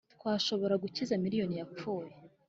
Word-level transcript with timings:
'twashobora 0.13 0.75
gukiza 0.83 1.13
miliyoni 1.23 1.55
yapfuye. 1.59 2.11